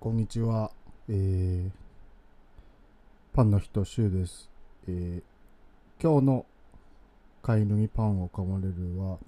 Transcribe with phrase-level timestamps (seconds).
[0.00, 0.70] こんにちは。
[1.10, 1.70] えー、
[3.34, 4.48] パンの人、シュウです。
[4.88, 5.22] えー、
[6.02, 6.46] 今日の
[7.42, 9.18] 飼い犬にパンを噛まれるは、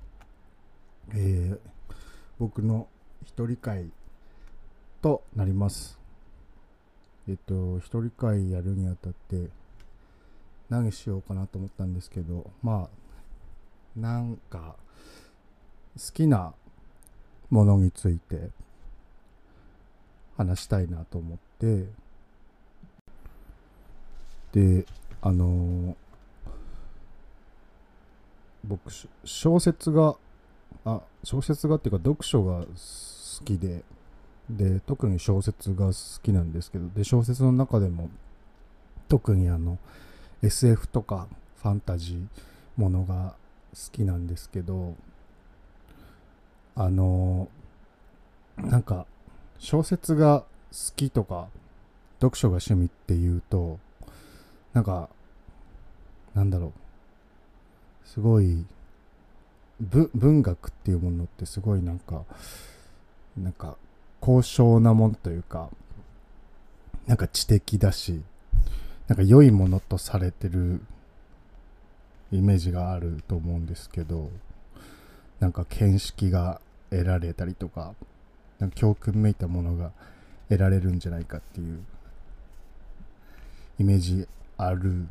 [1.11, 1.59] えー、
[2.39, 2.89] 僕の
[3.23, 3.91] 一人会
[5.03, 6.01] となります。
[7.29, 9.51] えっと、一人会やるにあたって、
[10.71, 14.77] 何しようかなと思ったんですけど、まあ、なんか、
[15.99, 16.55] 好きな
[17.51, 18.49] ものについて、
[20.37, 21.87] 話したいなと思って。
[24.53, 24.87] で
[25.21, 25.95] あのー
[28.65, 28.93] 僕
[29.25, 30.15] 小説が
[30.85, 33.85] あ小説がっていうか読書が好きで。
[34.51, 36.89] で特に小説が好きなんですけど。
[36.89, 38.11] で小説の中でも
[39.09, 39.79] 特にあの
[40.43, 41.29] SF とか
[41.63, 42.27] ファンタジー
[42.77, 43.35] ものが
[43.73, 44.95] 好きなんですけど。
[46.75, 47.49] あの
[48.57, 49.07] なんか
[49.63, 50.47] 小説が好
[50.97, 51.47] きとか
[52.21, 53.79] 読書が趣味っていうと
[54.73, 55.09] なんか
[56.35, 56.73] なんだろう。
[58.05, 58.67] すごい
[59.81, 62.25] 文学っていうものってすごいなんか
[63.39, 63.77] なんか
[64.21, 65.71] 高尚なものというか
[67.07, 68.21] なんか知的だし
[69.07, 70.81] なんか良いものとされてる
[72.33, 74.29] イメージがあると思うんですけど
[75.39, 77.95] なんか見識が得られたりとか
[78.71, 79.93] 教訓めいたものが
[80.49, 81.81] 得られるんじゃないかっていう
[83.79, 85.09] イメージある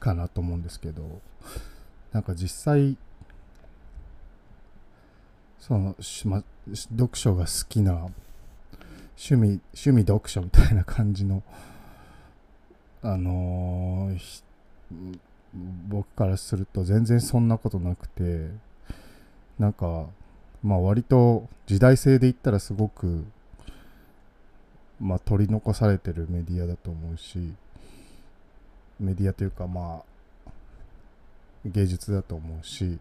[0.00, 1.20] かなと思うんですけど
[2.12, 2.96] なんか実際
[5.60, 5.94] その、
[6.24, 6.42] ま、
[6.74, 8.08] 読書が好きな
[9.16, 11.42] 趣味趣味読書みたいな感じの
[13.02, 14.10] あの
[15.88, 18.48] 僕からすると全然そんなことなくて
[19.58, 20.06] なんか
[20.62, 23.24] まあ割と時代性で言ったらすごく
[25.00, 27.52] まあ取り残されてるメディアだと思うし
[29.00, 30.02] メディアというかま
[30.46, 30.50] あ
[31.64, 32.98] 芸術だと思うし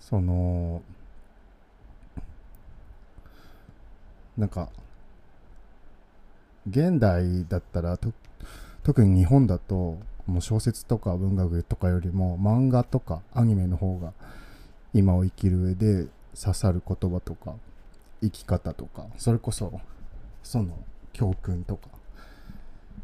[0.00, 0.82] その
[4.36, 4.68] なんか
[6.68, 8.12] 現代だったらと
[8.84, 14.12] 特に日本だともう小説とか文学とかよりも漫画とかアニメの方が
[14.94, 16.06] 今を生きる上で
[16.40, 17.54] 刺さる言葉とか
[18.22, 19.80] 生き方とかそれこそ
[20.42, 20.76] その
[21.12, 21.88] 教訓とか、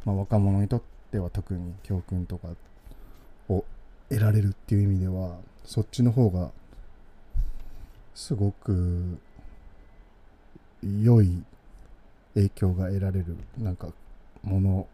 [0.05, 2.49] まあ、若者にとっては特に教訓とか
[3.49, 3.65] を
[4.09, 6.51] 得られるっていう意味ではそっちの方が
[8.15, 9.19] すごく
[10.83, 11.43] 良い
[12.35, 13.89] 影響が得られるなんか
[14.43, 14.87] もの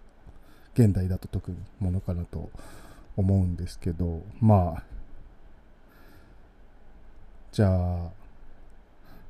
[0.75, 2.51] 現代だと特にものかなと
[3.17, 4.94] 思うんですけどまあ
[7.55, 8.11] じゃあ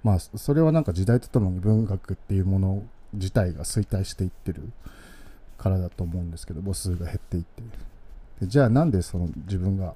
[0.02, 4.72] まあそれはなんか時代とともに文学っていうもの自体が衰退していってる
[5.58, 7.62] からだと思うんですけど母数が減っていって
[8.40, 9.92] でじゃあなんでその自分が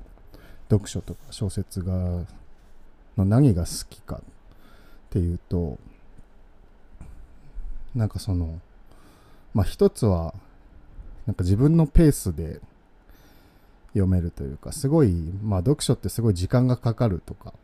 [0.68, 1.94] 読書とか小説が
[3.16, 4.20] の何が好きかっ
[5.08, 5.78] ていうと
[7.94, 8.60] なんかその
[9.54, 10.34] まあ一つは
[11.26, 12.60] なんか自分のペースで
[13.94, 15.12] 読めるというかすごい
[15.42, 17.54] まあ読書ってすごい時間がかかるとか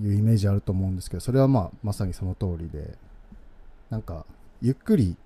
[0.00, 2.96] いうイメージあると思うんですけどそれはまあまさにその通りで
[3.90, 4.24] なんか
[4.60, 5.16] ゆっくり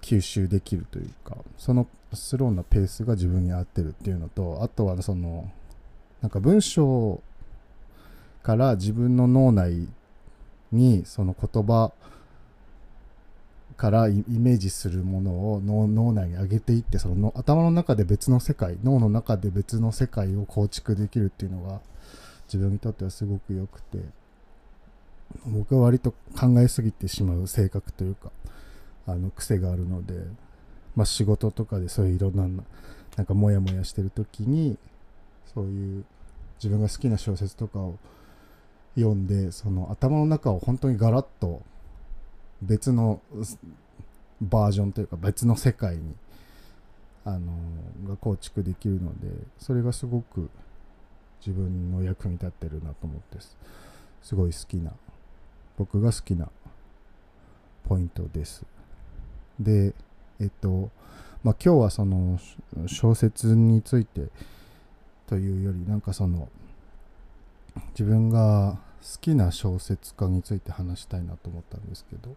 [0.00, 5.50] 吸収できるというかそのスローなペースが自分に合ってるっていうのとあとはその
[6.22, 7.20] なんか文章
[8.42, 9.88] から自分の脳内
[10.72, 11.92] にその言葉
[13.76, 21.80] からイメージするものを脳脳内に上げていってその頭の中で別の世界脳の中で別の世界を構築できるっていうのが
[22.48, 23.98] 自分にとってはすごく良くて
[25.46, 28.30] 僕は割と考えすぎてしまう性格というか
[29.06, 30.14] あの癖があるので、
[30.96, 32.48] まあ、仕事とかでそういういろんな
[33.16, 34.76] なんかモヤモヤしてる時に
[35.54, 36.04] そういう
[36.58, 37.98] 自分が好きな小説とかを
[38.96, 41.62] 読んでその頭の中を本当にガラッと
[42.62, 43.20] 別の
[44.40, 46.14] バージョンというか別の世界に
[47.24, 47.52] あの
[48.08, 49.28] が構築できるので
[49.58, 50.48] それがすごく
[51.44, 53.38] 自分の役に立ってるなと思って
[54.22, 54.92] すごい好きな
[55.76, 56.48] 僕が好きな
[57.88, 58.64] ポイントです。
[59.58, 59.94] で
[60.40, 60.90] えっと
[61.42, 62.38] まあ今日はその
[62.86, 64.28] 小説について
[65.26, 66.48] というよりなんかその
[67.90, 72.34] 自分が好きな小説家について話したいなと思ったんですけど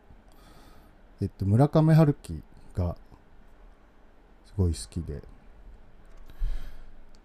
[1.22, 2.42] えっと村上春樹
[2.76, 2.96] が
[4.46, 5.22] すごい好きで。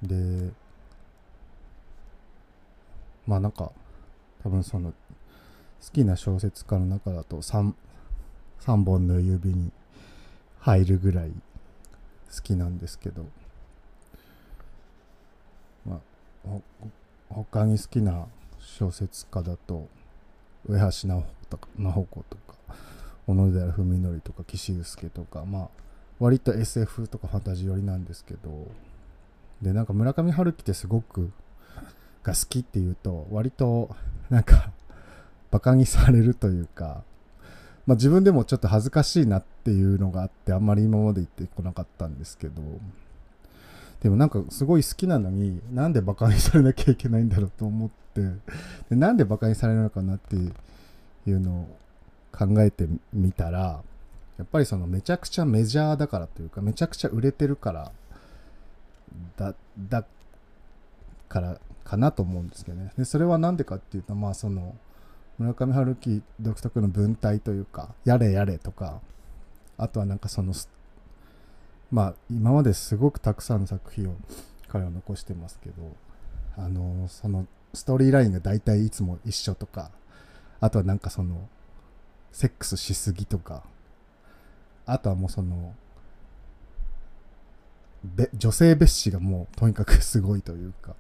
[0.03, 0.51] で
[3.27, 3.73] まあなんか
[4.43, 4.95] 多分その好
[5.93, 7.73] きな小説家の中だと 3,
[8.61, 9.71] 3本の指に
[10.61, 11.31] 入るぐらい
[12.35, 13.25] 好きなんですけど、
[15.85, 16.01] ま
[16.47, 16.49] あ、
[17.29, 18.27] 他に好きな
[18.59, 19.89] 小説家だと
[20.69, 22.55] 上橋直子とか
[23.27, 25.69] 小野寺文則とか岸優介とかまあ
[26.19, 28.69] 割と SF とかファンタジー寄りなんですけど。
[29.63, 31.31] でなんか村上春樹ってすごく
[32.27, 33.95] が好きっていうと割と
[34.31, 34.71] なんか
[35.53, 37.05] バカにされるというか、
[37.87, 42.61] まあ、自分でもちょっと恥ずかしいなっていうのがあってあんまり今まで言ってこなかったんですけど
[44.03, 48.23] でもなんかすごい好きなのになんでバカにされなきゃいけないんだろうと思って
[48.91, 51.77] でなんでバカにされるのかなっていうのを
[52.33, 53.83] 考えてみたら
[54.37, 57.93] やっぱりそのめちゃくちゃメジャーだからというかめちゃくちゃ売れてるから
[59.37, 60.05] だだ
[61.29, 62.93] からかなと思うんですけどね。
[62.99, 64.75] でそれは何でかっていうとまあその
[65.39, 69.01] 村上春樹独特の文体というかやれやれとか
[69.79, 70.53] あとはなんかその
[71.91, 74.17] まあ今まですごくたくさんの作品を
[74.69, 75.95] 彼は残してますけど
[76.57, 79.91] あのそのストーリーラインが大体いつも一緒とか
[80.61, 81.49] あとはなんかその
[82.33, 83.63] セックスしすぎとか
[84.87, 85.75] あとはもうその
[88.35, 90.95] 女性蔑視がもうとにかくすごいというか、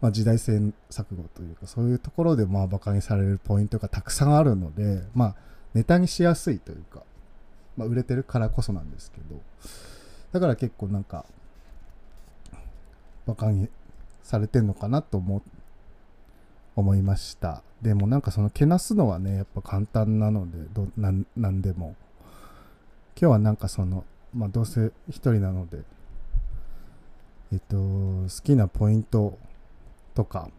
[0.00, 0.56] まあ、時代性
[0.90, 5.34] 錯誤というかそういうところでまあバカにされるポイントがたくさんあるのでまあ
[5.74, 7.02] ネタにしやすいというか、
[7.76, 9.40] まあ、売れてるからこそなんですけど
[10.32, 11.26] だから結構なんか
[13.26, 13.68] バカに
[14.22, 15.42] されてんのかなと思
[16.76, 17.62] 思いました。
[17.82, 21.94] でもなんかそのけなすのはねやっぱ簡単なのでどなんなんでも。
[23.20, 24.04] 今日はなんかその
[24.34, 25.82] まあどうせ一人なので
[27.52, 29.38] えっと好きなポイント
[30.20, 30.50] とか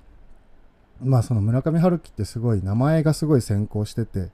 [1.04, 4.30] まあその村上春樹ってすごい名前がすごい先行してて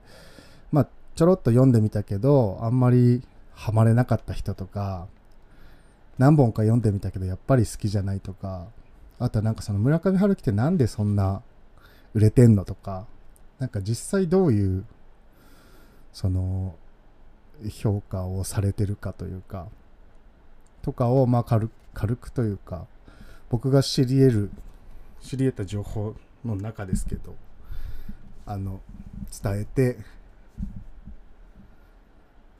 [0.71, 3.21] まあちょろっと読んでみたけどあんまり
[3.53, 5.07] ハマれなかった人とか
[6.17, 8.67] 何本か読んでみたけどやっぱり好きじゃないとか
[9.19, 11.41] あとはなんかその村上春樹ってなんでそんな
[12.13, 13.05] 売れてんのとか
[13.59, 14.85] なんか実際どういう
[16.13, 16.73] その
[17.69, 19.67] 評価をされてるかというか
[20.83, 22.85] とかをまあ軽軽くというか
[23.49, 24.51] 僕が知り得る
[25.21, 26.15] 知り得た情報
[26.45, 27.35] の中ですけど
[28.45, 28.79] あの
[29.43, 29.97] 伝えて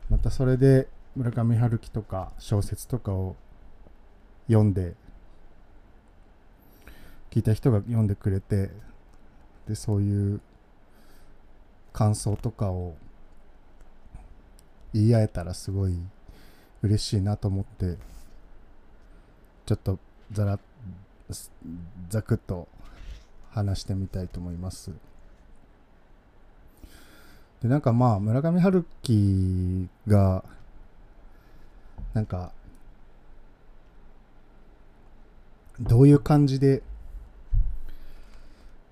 [0.10, 3.36] またそれで村上春樹とか小説とかを
[4.48, 4.94] 読んで
[7.32, 8.70] 聞いた人が読んでくれて
[9.68, 10.42] でそういう
[11.94, 12.96] 感想とかを
[14.94, 15.98] 言い合えたらすごい
[16.82, 17.98] 嬉しいなと思って
[19.66, 20.00] ちょっと
[20.32, 20.60] ざら
[22.10, 22.68] ざくっと
[23.52, 24.92] 話してみたいと思います。
[27.62, 30.44] でなんかまあ村上春樹が
[32.14, 32.52] なんか
[35.80, 36.84] どういう感じで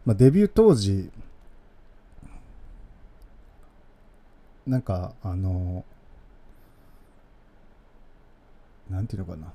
[0.05, 1.09] まあ、デビュー当時
[4.67, 5.83] なんかあの
[8.89, 9.51] なんていうのかな、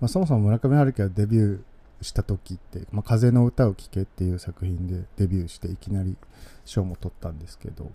[0.00, 6.16] まあ、そもそも村上春樹がデビューした時って「まあ、風の歌を聴け」っていう作品でデビューしていきなり
[6.64, 7.90] 賞も取ったんですけど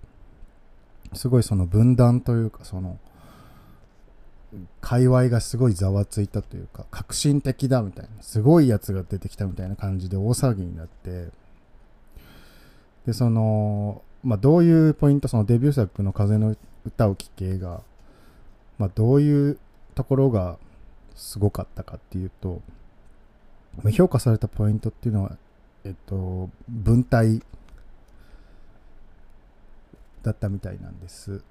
[1.14, 3.00] すごいその分断というかその
[4.82, 11.30] 界隈がすごいざわついたというか革新的だみたいなすごいやつが出てきたみたいな感じで大騒ぎになって
[13.06, 16.56] でそのまあどういうポイントそのデビュー作の「風の
[16.86, 17.82] 歌を聴け」が
[18.78, 19.58] まあどういう
[19.96, 20.58] ところが
[21.16, 22.62] すごかったかっていうと
[23.92, 25.38] 評価されたポイントっていうのは
[25.84, 27.42] えっと文体
[30.24, 31.44] だったみたいなんです。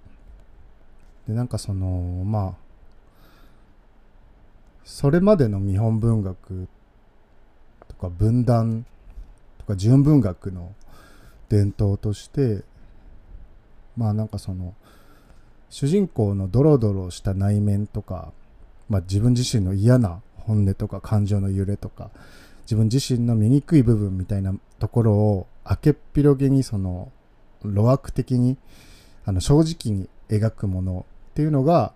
[1.29, 2.55] でなんかそのまあ
[4.85, 6.69] それまでの日本文学
[7.87, 8.85] とか文壇
[9.59, 10.75] とか純文学の
[11.49, 12.63] 伝統として
[13.97, 14.75] まあなんかその
[15.73, 18.33] 主人公のドロドロした内面とか、
[18.93, 22.11] まあ、自分自身の嫌な本音とか感情の揺れとか
[22.65, 27.11] 自分自身の醜い部分みたいなところを明けっ広げにその
[27.65, 28.59] 路悪的に
[29.25, 31.95] あの正直に描くものっていうのが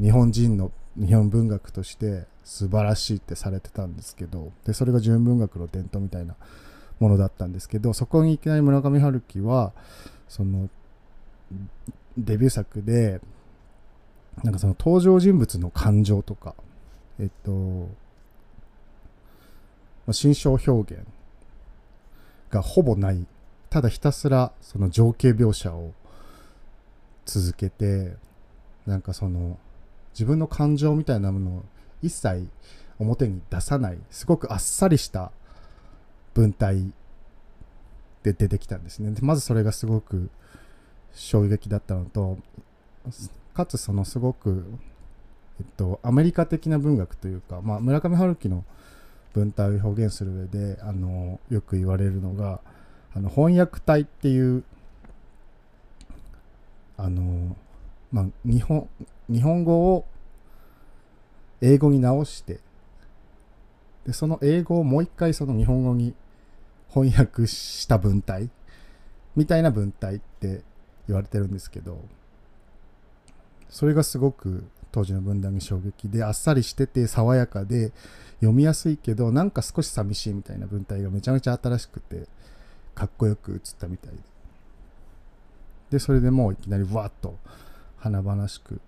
[0.00, 6.36] 日本人の日本文学として素晴らしいってされてたんですけどでそれが純文学の伝統みたいな
[7.00, 9.72] ものだったんですけどそこにいきなり村上春樹は
[10.28, 10.68] その
[12.16, 13.20] デビュー作で
[14.42, 16.54] なんかその登場人物の感情とか
[17.20, 17.88] えっと
[20.06, 21.04] ま心象表現
[22.50, 23.26] がほぼない
[23.70, 25.92] ただひたすらその情景描写を
[27.24, 28.14] 続けて
[28.86, 29.58] なんかその
[30.12, 31.64] 自分の感情みたいなものを
[32.02, 32.48] 一切
[32.98, 35.32] 表に出さないすごくあっさりした
[36.34, 36.92] 文体
[38.22, 39.10] で出てきたんですね。
[39.12, 40.30] でまずそれがすごく
[41.12, 42.38] 衝撃だったのと
[43.54, 44.64] かつそのすごく、
[45.60, 48.64] えっと、アメリカ的な文学というか、まあ、村上春樹の
[49.34, 52.60] 文体を表現する上であのよく言われるのが
[53.14, 54.64] あの翻訳体っていう
[56.96, 57.56] あの、
[58.10, 58.88] まあ、日本
[59.28, 60.04] 日本語を
[61.60, 62.60] 英語に直して
[64.06, 66.14] でその英語をもう一回その日本語に
[66.92, 68.50] 翻訳した文体
[69.36, 70.62] みたいな文体って
[71.06, 72.04] 言われてるんですけど
[73.72, 77.90] それがすごく当時の文壇に衝撃であっさりしてて爽やかで
[78.36, 82.26] 読みやすいけどなんか少し寂しいみたいな文体がめちゃめちゃ新しくて
[82.94, 84.18] かっこよく映ったみたいで。
[85.92, 87.38] でそれでもういきなりわっと
[87.96, 88.80] 華々しく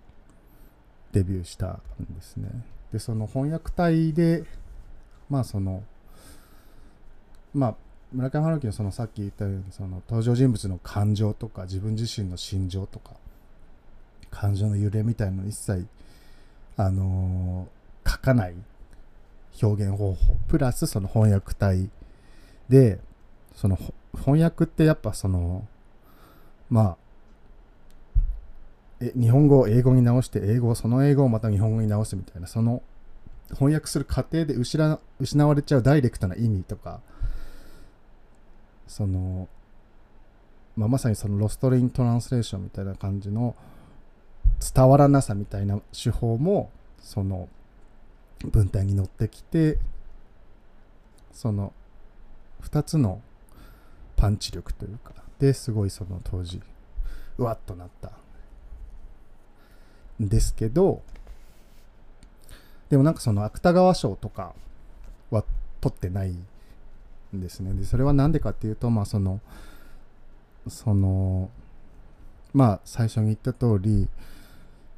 [1.12, 1.80] デビューしたん
[2.14, 2.48] ですね。
[2.92, 4.44] でその翻訳隊で
[5.30, 5.82] まあその
[7.54, 7.74] まあ
[8.12, 13.12] 村上春樹のそのさっき言ったようにその登場人物の感情とか自分自身の心情とか
[14.34, 15.86] 感情の揺れみたいなの一切
[16.76, 18.54] あのー、書かない
[19.62, 21.88] 表現方法プラスその翻訳体
[22.68, 22.98] で
[23.54, 23.78] その
[24.16, 25.66] 翻訳ってやっぱその
[26.68, 26.96] まあ
[29.00, 32.82] え日本語を英語に直して英語をその英語をまた日本語に直すみたいなその
[33.50, 37.00] 翻訳する過程で失失われちゃうダイレクトな意味とか
[38.86, 39.48] その、
[40.76, 43.54] まあ、まさにそのロストリントランスレーションみたいな感じの
[44.60, 46.70] 伝わらなさみたいな手法も
[47.00, 47.48] その
[48.44, 49.78] 文体に乗ってきて
[51.32, 51.72] その
[52.62, 53.20] 2つの
[54.16, 56.60] パンチ力というかですごいその当時
[57.38, 58.12] うわっとなった。
[60.22, 61.02] んですけど
[62.88, 64.54] でもなんかその芥川賞とか
[65.30, 65.44] は
[65.80, 66.30] 取ってない
[67.34, 67.72] んですね。
[67.72, 69.40] でそれは何でかっていうとまあその
[70.68, 71.50] その
[72.52, 74.08] まあ最初に言った通り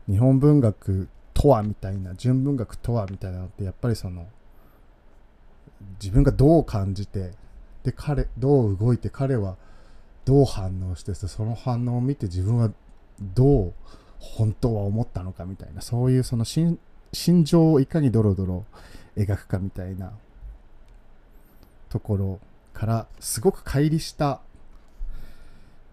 [0.08, 4.26] 日本文学とはみたいな純文学とはみたいなのってやっぱりその
[6.00, 7.32] 自分がどう感じて
[7.82, 9.56] で彼どう動いて彼は
[10.24, 12.70] どう反応してその反応を見て自分は
[13.20, 13.74] どう
[14.18, 16.78] 本当は思ったのかみたいなそういうその心
[17.44, 18.64] 情をいかにドロドロ
[19.16, 20.12] 描くかみたいな
[21.88, 22.40] ところ
[22.72, 24.40] からすごく乖離した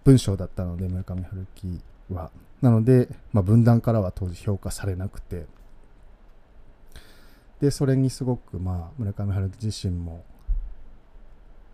[0.03, 2.31] 文章だったので村上春樹は。
[2.63, 5.47] なので、まあ、分断からは当時評価されなくて
[7.59, 10.23] でそれにすごく、まあ、村上春樹自身も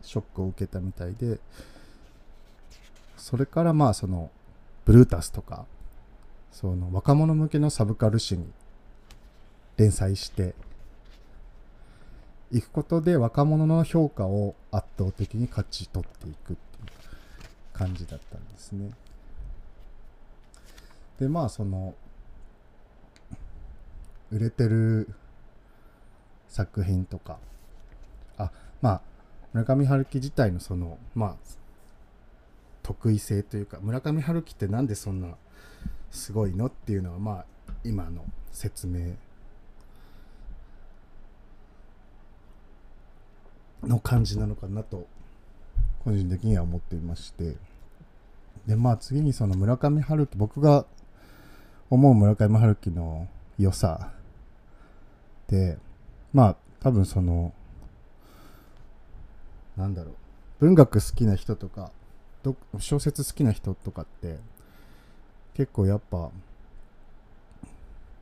[0.01, 1.39] ショックを受けたみたいで
[3.17, 4.31] それからまあその
[4.85, 5.65] ブルータスとか
[6.51, 8.47] その若者向けのサブカル誌に
[9.77, 10.55] 連載して
[12.51, 16.57] いくことで若者の評価を圧倒的に勝ち取っていくっていう
[17.73, 18.89] 感じだったんですね。
[21.19, 21.95] でまあその
[24.31, 25.09] 売れてる
[26.47, 27.37] 作品とか。
[28.37, 29.01] あまあ
[29.53, 31.35] 村上春樹自体のそのまあ
[32.83, 35.35] 得意性というか村上春樹ってなんでそんな
[36.09, 37.45] すごいのっていうのはまあ
[37.83, 39.15] 今の説明。
[43.83, 45.07] の感じなのかなと
[46.03, 47.55] 個人的には思っていまして。
[48.67, 50.85] でまあ次にその村上春樹僕が
[51.89, 53.27] 思う村上春樹の
[53.57, 54.11] 良さ
[55.47, 55.77] で
[56.33, 57.53] まあ多分その
[59.75, 60.13] なんだろう
[60.59, 61.91] 文学好きな人とか
[62.79, 64.37] 小説好きな人とかって
[65.55, 66.29] 結構やっぱ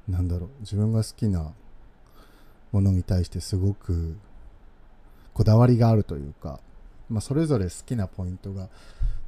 [0.07, 1.51] なんだろう自分が好きな
[2.71, 4.15] ものに対してすごく
[5.33, 6.59] こだわりがあるというか、
[7.09, 8.69] まあ、それぞれ好きなポイントが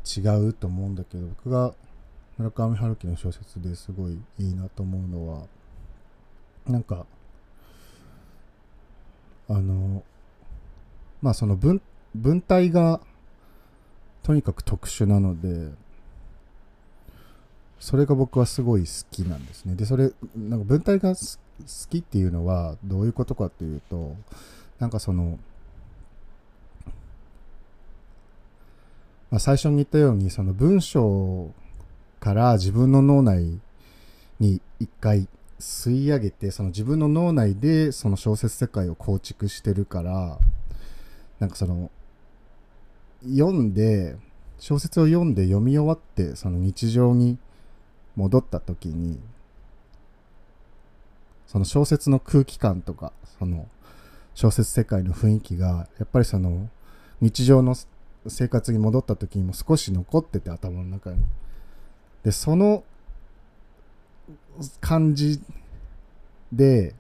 [0.06, 1.74] 違うと思うんだけど僕が
[2.40, 5.48] 村上春樹の小説ですごいいいなと思うのは
[6.66, 7.06] なんか
[9.50, 10.04] あの
[11.22, 11.82] まあその文
[12.16, 13.02] 文体が
[14.24, 15.70] とにかく特殊なので
[17.78, 19.76] それが僕はすごい好きなんですね。
[19.76, 21.22] でそれなんか文体が好
[21.90, 24.16] きっていうのはどういうことかっていうと
[24.80, 25.40] なんかその
[29.30, 31.54] まあ、最初に言ったようにその文章
[32.20, 33.60] から自分の脳内
[34.40, 35.28] に一回
[35.60, 40.40] 吸い上げてその自分の脳内でその小説世界を構築してるから
[41.40, 41.92] なんかその
[43.24, 44.16] 読んで
[44.58, 47.38] 小説を読んで読み終わってその日常に
[48.16, 49.20] 戻った時に
[51.48, 53.68] その小説の空気感とかその
[54.36, 56.70] 小説世界の雰囲気がやっぱりその
[57.22, 57.76] 日常の
[58.28, 61.24] 生活に戻った時にも少し残ってて頭の中に。
[62.24, 62.84] でその
[64.82, 65.42] 感じ
[66.52, 66.94] で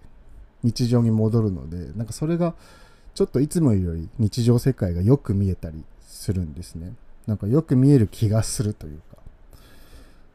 [0.63, 2.53] 日常に戻るのでなんかそれが
[3.13, 6.93] ちょっといつもより日常世界がよく見えたりするんですね。
[7.27, 9.17] なんかよく見える気がするというか。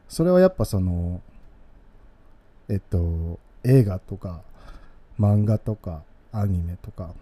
[0.07, 1.21] それはやっぱその
[2.69, 4.41] えっと映画とか
[5.19, 7.13] 漫画とかアニメとか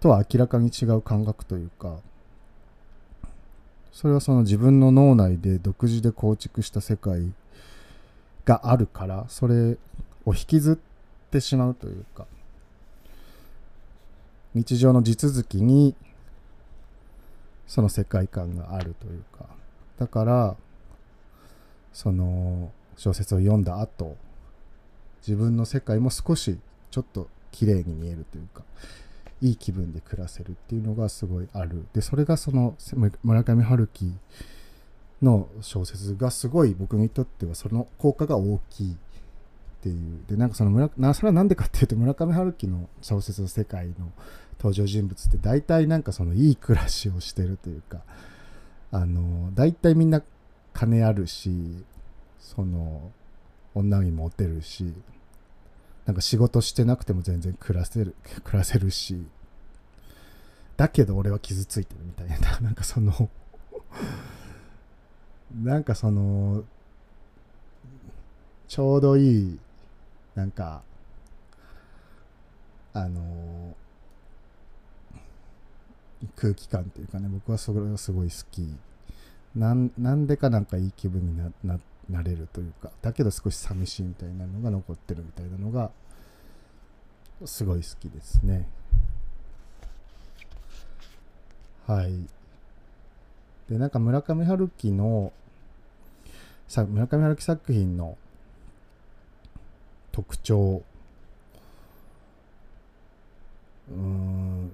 [0.00, 1.98] とは明らかに違う感覚というか
[3.92, 7.32] それはその自分の脳内で独自で構築した世界
[8.44, 9.76] があるからそれ
[10.24, 12.26] を引きずってしまうというか
[14.54, 15.94] 日常の地続きに
[17.66, 19.46] その世界観があるというか。
[20.00, 20.56] だから
[21.92, 24.16] その小説を読んだ後
[25.20, 26.58] 自分の世界も少し
[26.90, 28.62] ちょっと綺麗に見えるというか
[29.42, 31.86] いい気分で暮らせるっていうのがすごいある。
[31.94, 32.76] でそれがその
[33.22, 34.12] 村上春樹
[35.22, 38.96] の小説がすごい僕にとってはその効果が大きいっ
[39.82, 40.20] ていう。
[40.28, 44.12] でなんかその村それは何でかっていうと村上春樹の小説の世界の
[44.58, 48.02] 登場人物って大体なんかそのいい暮らしをしてるというか
[48.92, 50.22] あの大体みんな
[50.74, 51.50] 金あるし
[52.38, 53.10] その
[53.74, 54.92] 女にモテるし
[56.10, 59.24] なんか仕事してなくても全然暮らせる 暮らせるし。
[60.76, 62.58] だけど俺は傷ついてるみたいな。
[62.58, 63.30] なんかその
[65.54, 66.64] なんかその
[68.66, 69.60] ちょうどいい
[70.34, 70.82] なんか
[72.92, 73.76] あの
[76.34, 77.28] 空気感というかね。
[77.28, 78.76] 僕はそれがすごい好き。
[79.54, 82.90] なんなんでかなんかいい気分になななれるというか。
[83.00, 85.92] だけど少し寂しいみたいなのが残ってるみたいなのが
[87.44, 88.68] すごい好きですね。
[91.86, 92.12] はい。
[93.68, 95.32] でなんか村上春樹の
[96.68, 98.16] さ村上春樹作品の
[100.12, 100.82] 特徴。
[103.90, 104.72] うん。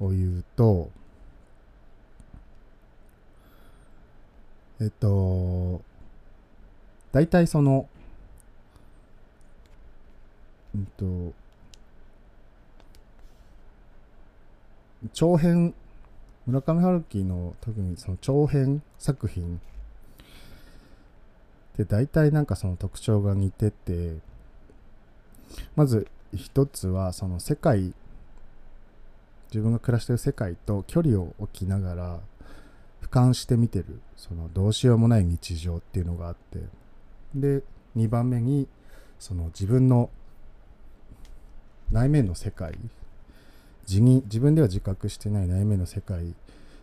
[0.00, 0.90] を言うと
[4.80, 5.82] えっと
[7.12, 7.88] 大体その
[10.74, 11.34] うんと
[15.12, 15.74] 長編
[16.46, 19.60] 村上春樹の特にその長編作品
[21.76, 24.16] で大体なんかその特徴が似てて
[25.74, 27.94] まず一つはその世界
[29.50, 32.20] 自分が暮らしてる世界と距離を置きながら
[33.02, 36.79] 俯瞰して見てるそのどうしようもない日常っていうのがあって。
[37.34, 37.62] で
[37.96, 38.66] 2番目に
[39.18, 40.10] その自分の
[41.92, 42.78] 内面の世界
[43.88, 46.34] 自に自分では自覚してない内面の世界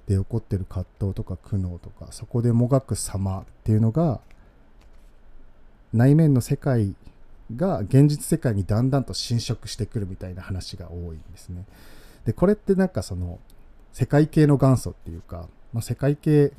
[0.08, 4.20] で起こってる葛藤とか苦悩とかそこでもがく様っていうのが
[5.94, 6.96] 内面の世界
[7.56, 11.64] が現実世界にだんだんと侵食してくるみたいな話が多いんですね。
[12.26, 13.40] でこれってなんかその
[13.94, 16.52] 世界系の元祖っていうか、まあ、世界系っ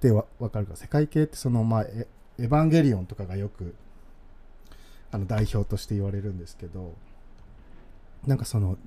[0.00, 1.86] てわかるか世界系ってそのまあ
[2.38, 3.74] エヴァンゲリオンとかがよく
[5.10, 6.94] あの代表として言われるんですけど
[8.26, 8.78] なんかその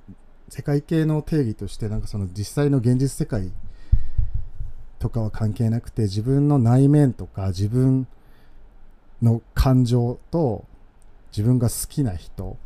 [0.49, 3.51] 世界系の定義としてなんかその実際の現実世界
[4.99, 8.07] とかは関係なくて自分の内面とか自分
[9.21, 10.65] の感情と
[11.31, 12.57] 自分が好きな人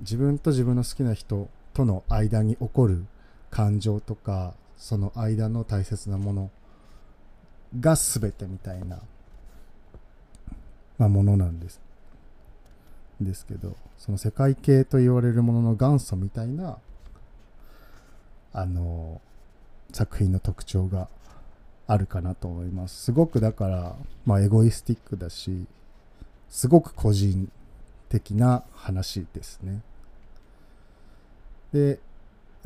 [0.00, 3.04] 自分と自分の好きな人との間に起こる
[3.50, 6.50] 感情とかその間の大切なもの
[7.80, 8.98] が全てみたいな、
[10.98, 11.80] まあ、ものなんです。
[13.20, 16.78] ですけどその世界系と言われるものの元祖みたいな
[18.52, 19.20] あの
[19.92, 21.08] 作品の特徴が
[21.86, 23.04] あるかなと思います。
[23.04, 25.66] すごくだからまあエゴイスティックだし
[26.48, 27.50] すごく個人
[28.08, 29.82] 的な話ですね。
[31.72, 31.98] で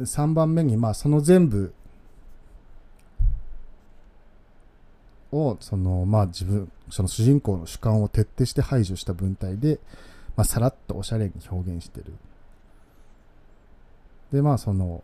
[0.01, 1.73] 3番目にまあその全部
[5.33, 9.79] をそのまあ自分その主人公の主観を徹底して排除した文体で、
[10.37, 12.13] まあ、さらっとおしゃれに表現してる。
[14.33, 15.03] でまあその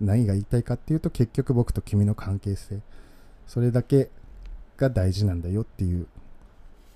[0.00, 2.80] 何が言いたいかっていうと結局僕と君の関係性。
[3.46, 4.10] それだけ
[4.76, 6.06] が大事なんだよっていう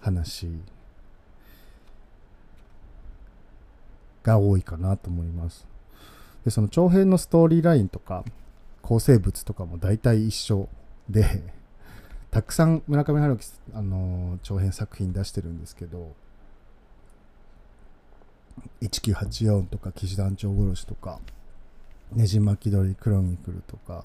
[0.01, 0.49] 話。
[4.25, 5.69] が多いかなと思います。
[6.45, 8.25] でその長編のストーリーラインとか
[8.85, 10.69] 構成物とかも大体一緒
[11.09, 11.43] で
[12.31, 16.13] たくさん村上春樹、あの長編作品出してるんですけど
[18.83, 21.19] 1984とか騎士団長殺しとか
[22.13, 24.05] ねじ巻き鳥クロニクルとか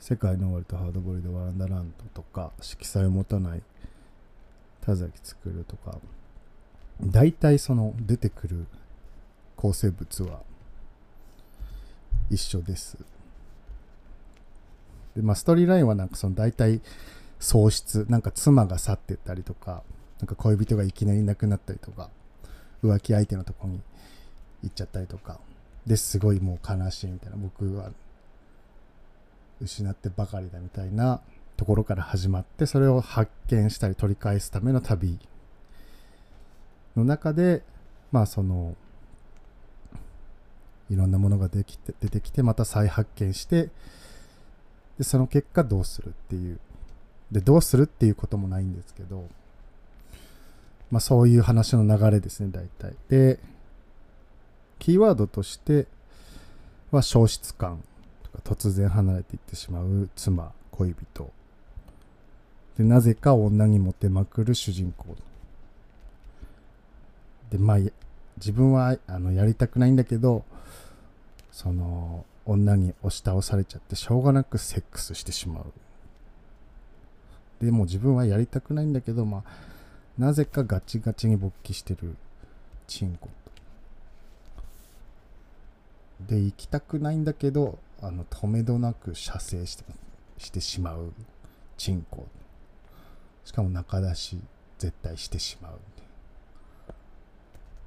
[0.00, 3.62] 世界の終わりとハードボイルドワランダランドとか色彩を持たない
[4.80, 5.98] 田崎作るとか
[7.02, 8.66] 大体その出てくる
[9.54, 10.40] 構成物は
[12.30, 13.15] 一緒です。
[15.16, 16.80] でまあストーリーラインはなんかその大体
[17.40, 19.82] 喪失なんか妻が去ってったりとか
[20.20, 22.10] なんか恋人がいきなりいなくなったりとか
[22.82, 23.80] 浮気相手のとこに
[24.62, 25.40] 行っちゃったりとか
[25.86, 27.90] ですごいもう悲しいみたいな僕は
[29.60, 31.20] 失ってばかりだみたいな
[31.56, 35.18] ところから始まってそれを発見したり取り返すための旅
[36.96, 37.62] の中で
[38.12, 38.74] まあその
[40.90, 43.70] いろんなものができて出てきてまた再発見して
[44.98, 46.58] でその結果どうするっていう。
[47.30, 49.28] でどうするっていうこともないんですけど。
[50.90, 52.94] まあそういう話の流れですね大体。
[53.08, 53.38] で
[54.78, 55.86] キーワードとして
[56.90, 57.82] は消失感
[58.22, 61.30] とか突然離れていってしまう妻恋人。
[62.78, 65.16] でなぜか女にモテまくる主人公。
[67.50, 67.78] でまあ
[68.36, 70.44] 自分はあのやりたくないんだけど
[71.50, 75.64] その女に押し倒されちゃってしょうがなくセックスしてしまう。
[77.64, 79.42] でも自分はやりたくないんだけどまあ
[80.18, 82.16] なぜかガチガチに勃起してる
[82.86, 83.28] チンコ
[86.20, 89.84] で行きたくないんだけどあの止めどなく射精して
[90.38, 91.12] してしまう
[91.76, 92.26] チンコ。
[93.44, 94.38] しかも中出し
[94.78, 95.78] 絶対してしまう。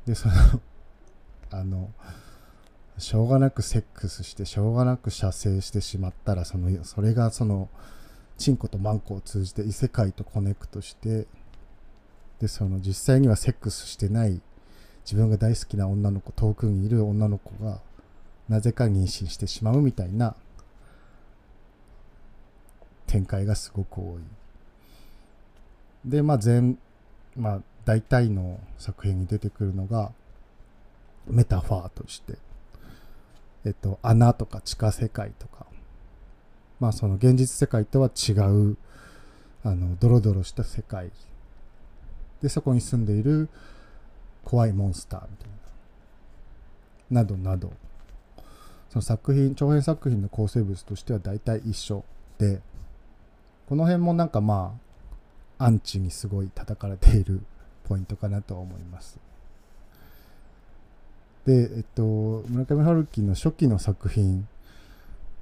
[0.08, 0.34] でその
[1.52, 1.92] あの
[3.00, 7.70] しょうがなくセックスしてしょうがなく射精してしまったらそのそれがその
[8.38, 11.28] チンコとマンコを通じて異世界とコネクトして
[12.40, 14.42] でその実際にはセックスしてない
[15.04, 17.80] 自分が大好きな女の子遠くにいる女の子が
[18.48, 20.36] なぜか妊娠してしまうみたいな
[23.10, 24.20] 展開がすごく多
[26.06, 26.10] い。
[26.10, 26.78] で、まあ全、
[27.36, 30.12] まあ大体の作品に出てくるのが
[31.28, 32.38] メタファーとして、
[33.66, 35.66] えっと、穴とか地下世界とか、
[36.80, 38.78] まあその現実世界とは違う、
[39.64, 41.12] あの、ドロドロした世界。
[42.42, 43.50] で、そこに住んでいる
[44.46, 45.50] 怖いモンスターみたい
[47.12, 47.22] な。
[47.22, 47.72] などなど。
[48.90, 52.04] その作品長編作品の構成物としては大体一緒
[52.40, 52.60] で
[53.68, 54.76] この辺もなんかま
[55.60, 57.42] あアンチにすごい叩かれている
[57.88, 59.20] ポイントかなとは思います
[61.50, 62.04] でえっと
[62.48, 64.48] 村上春樹の初期の作品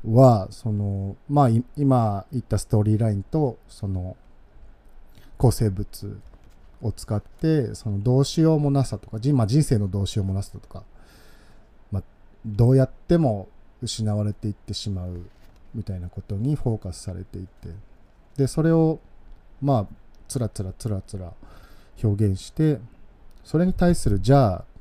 [0.05, 4.15] はそのまあ今言ったストーリーラインとその
[5.37, 6.17] 構成物
[6.81, 10.83] を使ってそのどうしようもなさとか、まあ、人生のどうしようもなさとか
[11.91, 12.01] ま
[12.45, 13.49] どうやっても
[13.81, 15.23] 失われていってしまう
[15.75, 17.47] みたいなことにフォーカスされていて
[18.37, 19.01] でそれを
[19.61, 19.87] まあ
[20.29, 21.33] つらつらつらつら
[22.01, 22.79] 表現して
[23.43, 24.76] それに対するじゃあ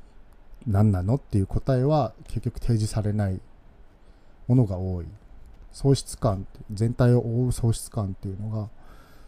[0.67, 1.15] 何なの？
[1.15, 3.39] っていう答えは結局提示されない
[4.47, 5.05] ものが多い。
[5.71, 8.67] 喪失感全体を覆う喪失感っていうのが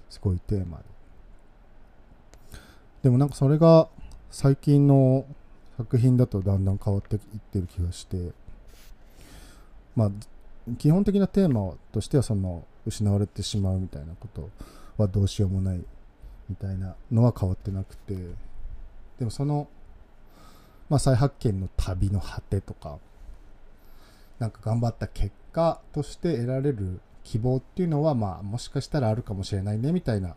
[0.10, 0.84] すごいテーマで。
[3.04, 3.88] でもなんかそれが
[4.30, 5.26] 最近の
[5.78, 8.32] 作品だとだんだん変わっていってる気がして。
[9.96, 10.12] まあ
[10.78, 14.50] 基本的なテーマとしてはその失われてしまうみたいなこと
[14.98, 15.84] はどうしようもない
[16.50, 18.16] みたいなのは変わってなくて。
[19.18, 19.68] でもその、
[20.90, 22.98] まあ、再発見の旅の果てとか
[24.40, 30.36] なんか頑張った結果として得られる希望っていうのはまあもしかしたらあるかもしれないねみたいな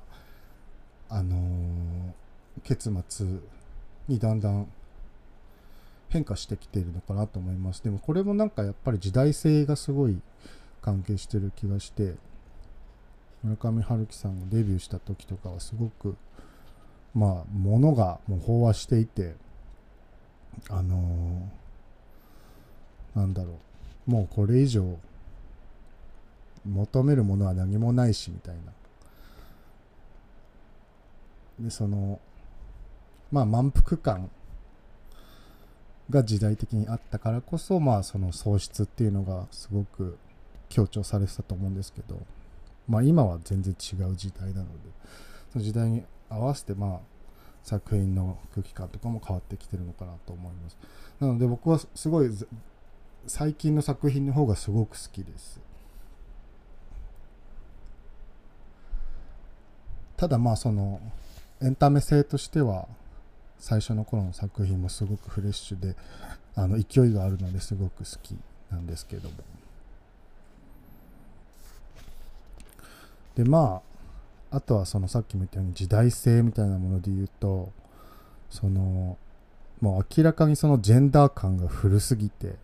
[1.08, 2.12] あのー、
[2.64, 3.26] 結末
[4.08, 4.66] にだんだん
[6.08, 7.82] 変化してきているのかなと思います。
[7.82, 10.20] でもこれもなんかやっぱり時代性がすごい
[10.82, 12.14] 関係してる気がして、
[13.42, 16.16] 村上春樹さんがデビューした時とかはすごく、
[17.14, 19.34] まあ、ものがもう飽和していて、
[20.68, 23.58] あのー、なんだろ
[24.06, 24.98] う、もうこれ以上
[26.64, 28.72] 求めるものは何もないしみたいな。
[31.64, 32.20] で、その、
[33.30, 34.30] まあ満腹感
[36.10, 40.18] が時代的にあったからこそ、まあ、その喪失っていうのがすごく
[40.68, 42.20] 強調されてたと思うんですけど、
[42.86, 44.70] まあ、今は全然違う時代なので
[45.52, 47.00] その時代に合わせて、まあ、
[47.62, 50.76] 作品の空気感とかも変わってきてるのかなと思います。
[51.20, 52.30] なので僕はすごい
[53.26, 55.60] 最近の作品の方がすごく好きです。
[60.16, 61.00] ただまあその
[61.60, 62.86] エンタメ性としては
[63.58, 65.96] 最初の頃の作品もすごくフレッシュで
[66.54, 68.36] あの勢いがあるのですごく好き
[68.70, 69.36] なんですけども。
[73.36, 73.91] でまあ
[74.52, 77.72] あとはそのさっきも言ったように時代性みたいなもので言うと
[78.50, 79.16] その
[79.80, 82.56] もう明らかにそのジェンダー感が古すぎて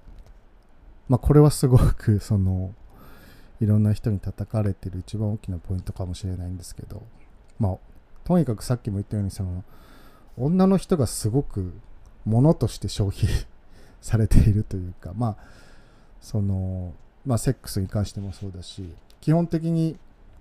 [1.09, 2.75] まあこれはすごくその
[3.61, 7.03] いろんな人に叩かれてる一番大きなポイントかもしれないんですけど
[7.59, 7.79] まあ
[8.25, 9.65] とにかくさっきも言ったようにその
[10.37, 11.73] 女の人がすごく
[12.27, 13.27] ものとして消費
[14.03, 15.37] されているというかまあ
[16.21, 16.93] その
[17.25, 19.97] まあセックスに関してもそうだし基本的に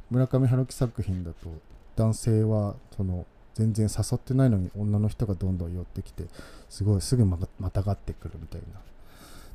[0.10, 1.50] 村上春樹作品だと
[1.96, 6.26] 男性はその全然誘ってないのに女の人がどんどん寄ってきて
[6.70, 7.38] すごいすぐま
[7.72, 8.80] たがってくるみたいな。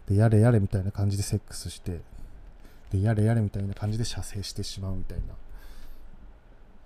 [0.09, 2.01] でやれやれみたいな感じでセックスして
[2.91, 5.35] でやれやれみたいな感じで射精してしまうみたいな。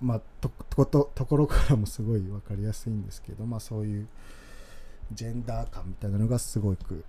[0.00, 4.06] まあとことところからもすごい分かりやすいんですけどまあそういう
[5.12, 7.02] ジェンダー感みたいなのがすごく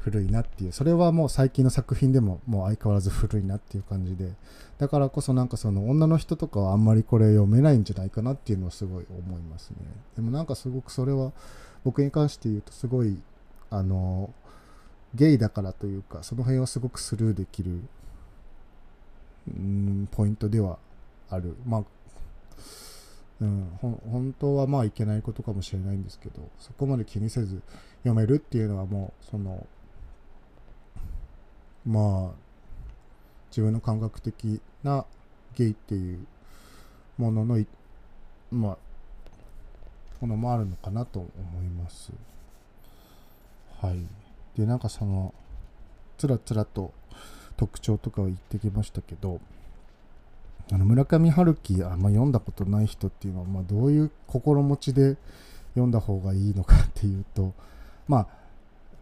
[0.00, 0.72] 古いなっていう。
[0.72, 4.32] それはもう最近の作品でももう相変わらず古いなっていう感じで。
[4.78, 9.76] だからこそなんかその女の人とかはあんまりこれ読めないんじゃないかなっていうのはすごい思いますね。
[10.16, 11.32] でもなんかすごくそれは
[11.84, 13.16] 僕に関して言うとすごい
[13.70, 14.32] あの
[15.14, 17.80] ゲイだからというかその辺はすごくスルーできる
[19.48, 20.78] うんポイントでは
[21.30, 21.54] ある。
[21.64, 21.84] まあ
[23.40, 27.60] うん、本当はまあいけないことかもしれないんですけどそこまで気にせず
[28.02, 29.66] 読めるっていうのはもうその
[31.86, 32.42] まあ
[33.50, 35.04] 自分の感覚的な
[35.54, 36.26] ゲイっていう
[37.18, 37.64] ものの
[38.50, 38.78] まあ
[40.20, 41.30] ものもあるのかなと思
[41.62, 42.12] います。
[43.80, 43.98] はい。
[44.56, 45.34] でなんかその
[46.16, 46.92] つらつらと
[47.56, 49.40] 特徴とかを言ってきましたけど
[50.70, 55.16] あの村上春樹あんま読んだことない人っていうのは、まあ、どういう心持ちで
[55.74, 57.52] 読んだ方がいいのかっていうと
[58.12, 58.26] まあ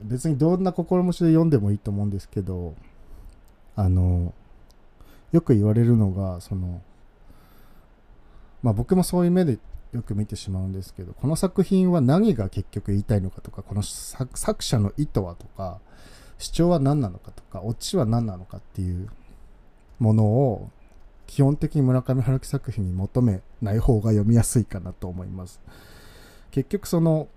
[0.03, 2.77] 別にどんな心持ちで読んでもいいと思うんですけど
[3.75, 4.33] あの
[5.33, 6.81] よく言われるのがその
[8.63, 9.59] まあ僕もそういう目で
[9.93, 15.81] よく見てしまうんですけどこの作品は何が結局言いたいのかとかこの作者の意図はとか
[16.39, 19.09] 主張は何なのかとかオチは何なのかっていう
[19.99, 20.71] ものを
[21.27, 25.61] 基本的に村上春樹作品に求めない方が読みやすいかなと思います。
[26.53, 27.29] 結局その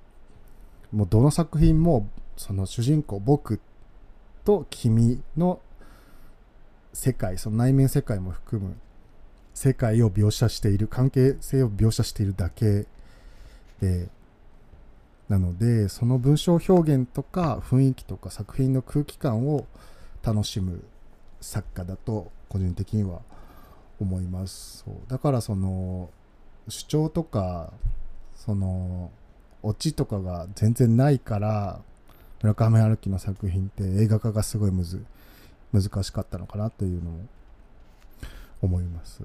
[0.93, 3.59] もうどの作品もその主人公僕
[4.45, 5.59] と君の
[6.93, 8.75] 世界その内面世界も含む
[9.53, 12.85] 世界を描写している関係性を描写しているだけ
[13.81, 14.07] で
[15.29, 19.65] なのでその文章表現とか雰囲気とか作品の空気感を
[20.21, 20.83] 楽しむ
[21.41, 23.21] 作家だと個人的には
[23.99, 24.83] 思います。
[24.85, 24.95] そう。
[25.07, 26.09] だからその
[26.67, 27.71] 主張とか
[28.35, 29.11] その
[29.63, 31.79] オチとかが全然ないから
[32.41, 35.03] 村上春樹の作品って映画化がすごいむず
[35.71, 37.13] 難しかったのかなというのを
[38.61, 39.23] 思います。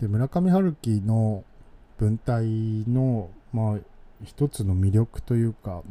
[0.00, 1.44] で村上春樹の
[2.00, 2.46] 文体
[2.88, 3.78] のまあ
[4.24, 5.82] 一つの魅力というか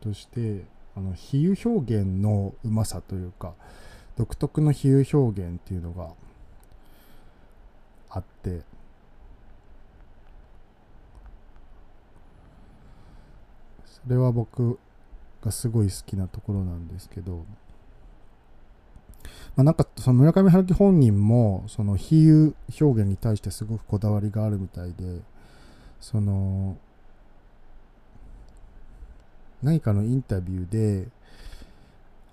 [0.00, 0.64] として
[0.96, 3.54] あの比喩表現のうまさというか
[4.16, 6.08] 独特の比喩表現っていうのが
[8.10, 8.62] あって。
[13.86, 14.78] それは僕
[15.44, 17.44] がすごい好きなところなんですけど。
[19.56, 25.20] まあ、なんかその村上春樹本人もその比喩表現に対してすごくこだわりがあるみたいで
[26.00, 26.76] その
[29.62, 31.08] 何かのインタビューで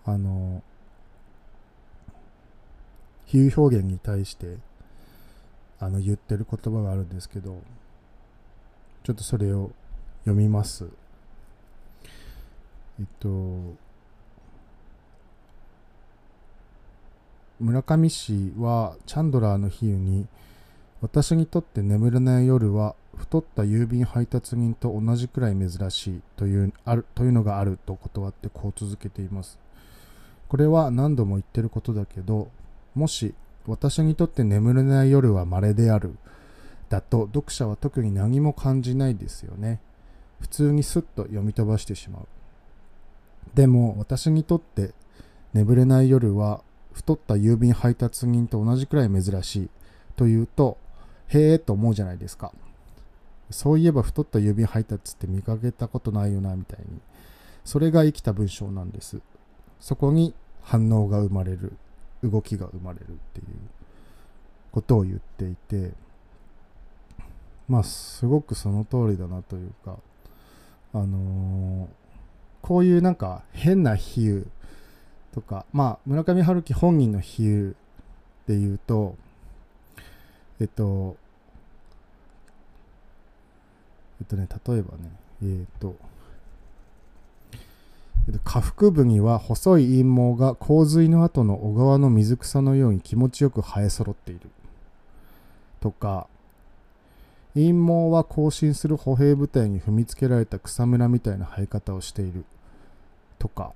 [0.05, 0.61] あの
[3.25, 4.57] 比喩表現に対して
[5.79, 7.61] あの言ってる言葉があるんですけど
[9.03, 9.71] ちょっとそれを
[10.23, 10.87] 読みます。
[12.99, 13.75] えっと
[17.59, 20.27] 村上氏はチャンドラーの比喩に
[21.01, 29.57] 私にとって眠れない夜は太った郵便配達人と同じくらい珍しいというあるというのがあると断ってこう続けています。
[30.49, 32.49] これは何度も言ってることだけど
[32.93, 33.33] もし
[33.67, 36.15] 私にとって眠れない夜は稀である
[36.89, 39.79] だと読者は特に何も感じないですよね。
[40.39, 42.27] 普通にスッと読み飛ばしてしまう。
[43.55, 44.93] でも私にとって
[45.53, 46.61] 眠れない夜は
[46.95, 49.69] 太った郵便配達人と同じくらい珍しい
[50.15, 50.77] というと、
[51.27, 52.53] へえと思うじゃないですか。
[53.51, 57.01] そういえば太った郵便配達って見かけたことないよなみたいに。
[57.65, 59.19] それが生きた文章なんです。
[59.81, 61.73] そこに反応が生まれる、
[62.23, 63.45] 動きが生まれるっていう
[64.71, 65.91] ことを言っていて、
[67.67, 69.97] まあすごくその通りだなというか、
[70.93, 71.87] あのー、
[72.61, 74.47] こういうなんか変な比喩
[75.35, 77.75] とか、まあ村上春樹本人の比喩
[78.47, 79.17] で言うと、
[80.61, 81.17] えっと、
[84.21, 85.11] えっとね、例えばね、
[85.43, 85.95] えー、っと、
[88.45, 94.49] 下腹部には細い陰毛が洪水の後の小川の水草のように気持ちよく生え揃っている。
[95.81, 96.27] とか、
[97.55, 102.45] 陰毛は行進する歩兵部隊に踏みつけられた草むらみたいな生え方をしている。
[103.37, 103.73] とか、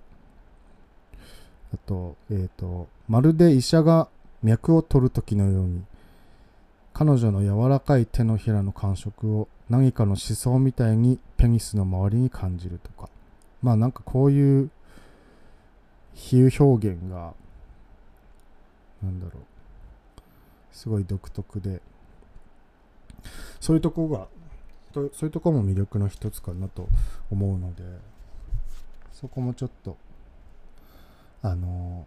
[1.74, 4.08] あと、えっ、ー、と、まるで医者が
[4.44, 5.84] 脈を取る時のように、
[6.94, 13.10] 彼女の柔らかい手のひらの感触を何かの思想みたいにペニスの周りに感じるとか。
[13.62, 14.70] まあなんかこういう
[16.14, 17.34] 比喩表現が、
[19.02, 19.44] なんだろう、
[20.72, 21.82] すごい独特で、
[23.60, 24.28] そういうとこが、
[24.94, 26.90] そういうとこも魅力の一つかなと
[27.32, 27.84] 思うので、
[29.14, 29.98] そこもちょっと、
[31.42, 32.06] あの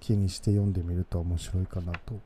[0.00, 2.18] 気にして読んでみると面白いかなと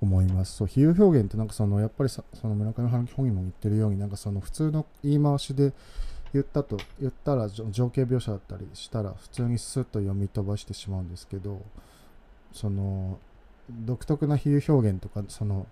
[0.00, 0.56] 思います。
[0.56, 5.72] そう、比喩表現ってなんかその、やっぱりその村上春樹本人も言ってるように、なんかその普通の言い回しで
[6.32, 11.62] 言ったと、言ったら情景描写だったりしたら普通にスッと読み飛ばしてしまうんですけど、
[12.52, 13.18] その、
[13.70, 15.66] 独特な比喩表現とか、その、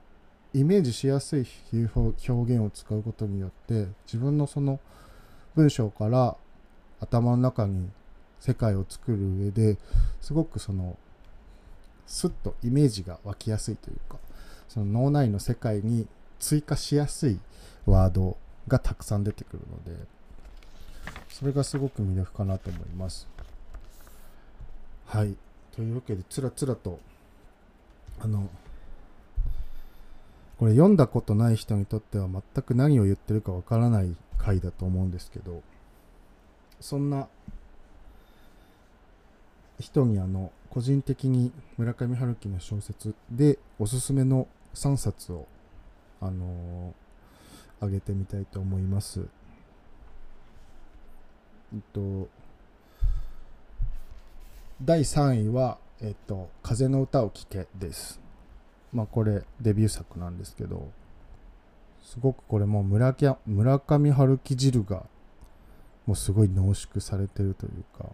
[0.54, 4.78] イメージしやすい比喩表現を使うことによって、自分のその
[5.56, 6.36] 文章から
[7.00, 7.88] 頭の中に
[8.40, 9.76] 世界を作る上で
[10.20, 10.96] すごくその
[12.06, 14.18] スッとイメージが湧きやすいというか
[14.68, 16.06] その脳内の世界に
[16.38, 17.38] 追加しやすい
[17.86, 20.04] ワードがたくさん出てくるので
[21.28, 23.26] それがすごく魅力かなと思います。
[25.06, 25.34] はい。
[25.74, 26.98] というわけでつらつらと
[28.20, 28.48] あの
[30.58, 35.62] これ読んだことない人にとっては全く何を言ってるかわからない回だと思うんですけど
[36.80, 37.28] そんな
[39.80, 45.48] 人にあの個人的に村上春樹の小説でおすすめの3冊を
[46.20, 49.26] あのー、げてみたいと思います。
[51.72, 52.28] えっと
[54.82, 58.18] 第3位は、えっと、風の歌を聴けです。
[58.92, 60.90] まあこれデビュー作なんですけど、
[62.02, 63.14] すごくこれも村
[63.46, 65.04] 村上春樹汁が
[66.06, 68.06] もうすごい濃縮されてるというか、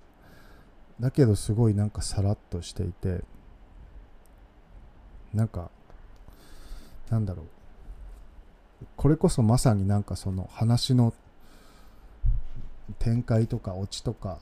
[1.00, 3.22] だけどすごいなんかさらっとしていて、
[5.34, 5.70] なんか、
[7.10, 7.46] なんだろう。
[8.96, 11.14] これこそまさになんかその話の
[12.98, 14.38] 展開とかオチとか、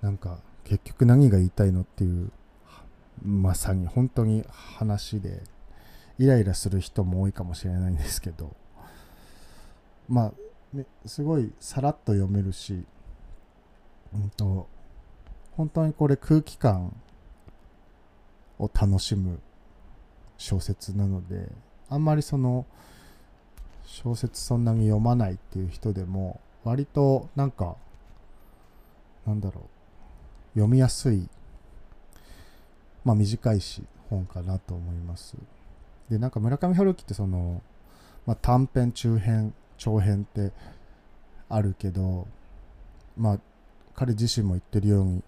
[0.00, 2.30] なんか結局何が言いたいのっていう、
[3.22, 5.42] まさに本当に話で、
[6.18, 8.54] イライラする人も多いかもしれないんですけど、
[10.08, 12.84] まあ、ね、すごいさらっと読めるし、
[14.14, 14.68] うんと、
[15.56, 16.94] 本当にこれ空気感
[18.58, 19.40] を楽しむ
[20.38, 21.50] 小説なので、
[21.88, 22.66] あんまりその
[23.84, 27.76] 小説そんなに読まないっていう人でも、割となんか、
[29.26, 29.62] なんだろ
[30.54, 31.28] う、読みやすい、
[33.04, 35.36] まあ短いし本かなと思います。
[36.10, 37.62] で、なんか村上春樹ってその、
[38.26, 40.52] まあ、短編、中編、長編って
[41.48, 42.26] あるけど、
[43.16, 43.38] まあ、
[43.94, 45.22] 彼自身も言ってるように、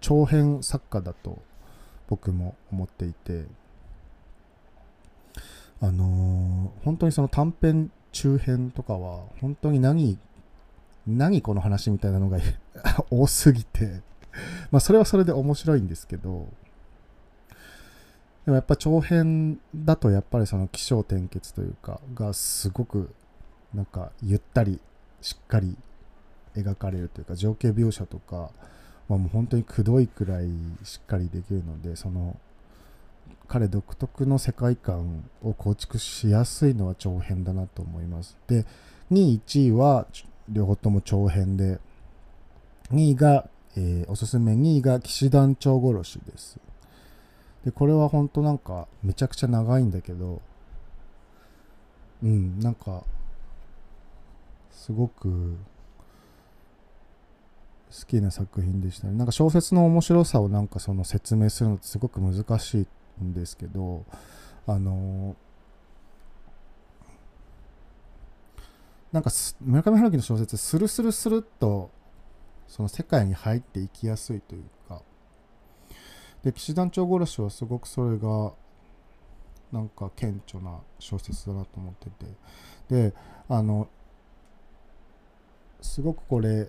[0.00, 1.42] 長編作家だと
[2.08, 3.44] 僕も思っていて、
[5.80, 10.18] あのー、本当にその短編、中編とかは、本当に何、
[11.06, 12.38] 何この話みたいなのが
[13.10, 14.02] 多すぎて
[14.70, 16.46] まあそれはそれで面白いんですけど、
[18.44, 23.14] でもやっぱ長編だとやっぱりその起承転結というかがすごく
[23.74, 24.80] なんかゆったり
[25.20, 25.76] しっかり
[26.54, 28.50] 描かれるというか情景描写とか、
[29.08, 30.48] まあ、もう本当にくどいくらい
[30.84, 32.38] しっかりできるのでその
[33.48, 38.36] 彼独特の世界観を構築しやすいのは長編だなと思います。
[38.46, 38.66] で、
[39.10, 40.06] 2位、1位は
[40.50, 41.80] 両方とも長編で、
[42.92, 46.60] 2位が、えー、おすすめ2位が騎士団長殺しです。
[47.64, 50.42] で、これは本当なんかめちゃくちゃ長いんだけど、
[52.22, 53.04] うんなんか
[54.72, 55.56] すごく
[57.90, 59.14] 好きな作品でしたね。
[59.14, 62.86] なんか小説の面白さをなんかその説明するのってすごく難し
[63.20, 64.04] いんですけど
[64.66, 65.36] あの
[69.10, 69.30] なんか
[69.60, 71.90] 村上春樹の小説スルスルスルっと
[72.66, 75.00] その世界に入っていきやすいというか
[76.42, 78.52] で騎士団長殺しはすごくそれが
[79.72, 82.26] なんか顕著な小説だなと思ってて。
[82.88, 83.14] で
[83.48, 83.88] あの
[85.80, 86.68] すごくこれ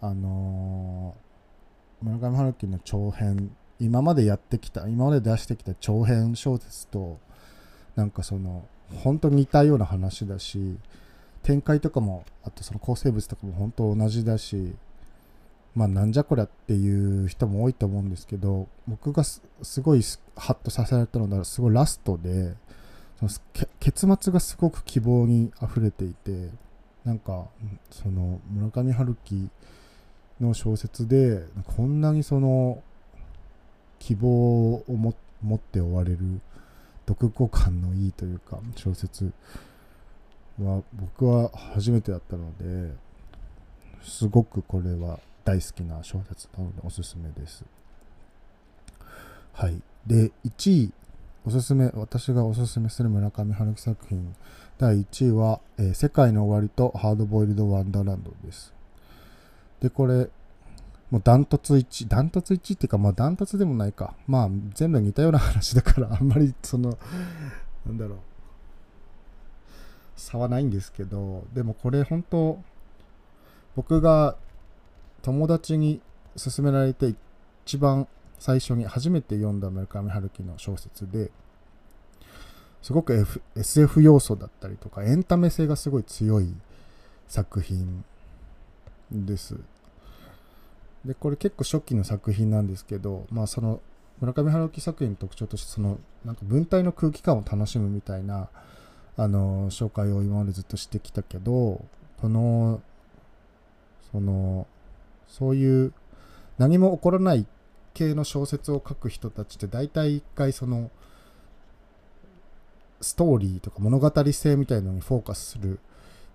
[0.00, 7.18] あのー、村上春樹の長編今までやってきた今まで出してきた長編小説と
[7.94, 8.66] なんかその
[9.02, 10.76] 本当に似たような話だし
[11.42, 14.74] 展開とかもあとその構成物とかも本当同じだし
[15.74, 19.42] まあなんじゃこりゃっていう人も多いと思うんですけど僕がす
[19.82, 20.02] ごい
[20.36, 22.54] ハッとさせられたのはすごいラストで
[23.18, 23.30] その
[23.80, 26.50] 結末がすごく希望にあふれていて
[27.04, 27.46] なんか
[27.90, 29.48] その村上春樹
[30.40, 31.44] の小説で
[31.76, 32.82] こんなにその
[33.98, 35.10] 希望を持
[35.56, 36.18] って終われる
[37.08, 39.32] 読後感のいいというか小説
[40.60, 42.92] は僕は初めてだったので
[44.02, 47.64] すごくこれは大好きな小説なのでおすすめです。
[49.52, 49.80] はい。
[50.06, 50.92] で、1位、
[51.46, 54.34] おすすめ、私がおすすめする村上春樹作品、
[54.76, 58.75] 第1位は、えー、世界の終わりとハードボイルド・ワンダーランドです。
[59.80, 60.28] で、これ、
[61.10, 64.14] もうダントツ1、ダントツ1っていうか、まあダントツでもないか。
[64.26, 66.98] まあ全部似たような話だから、あんまりその、
[67.86, 68.18] なんだろう、
[70.16, 72.58] 差はないんですけど、でもこれ本当、
[73.76, 74.36] 僕が
[75.22, 76.00] 友達に
[76.36, 77.14] 勧められて
[77.64, 78.08] 一番
[78.38, 81.30] 最初に初めて読んだ村上春樹の小説で
[82.82, 86.54] すごく、F、SF 要素だったりとかエンタメ性がすごい強い
[87.26, 88.04] 作品
[89.10, 89.56] です。
[91.04, 93.80] でこれ結構初期の作品なんですけどまあその
[94.20, 98.48] 村上春樹作品の特徴としてそのなんか文体の空気感を楽しむみたいな
[99.16, 101.84] あの紹介を今までずっとしてきたけど
[102.20, 102.80] この
[104.10, 104.66] その
[105.28, 105.92] そういう
[106.58, 107.46] 何も起こらない
[107.94, 110.90] 系の小説を書く人たちって大体一回その
[113.00, 115.78] ストーリーとか物語性みたいのにフォーカスする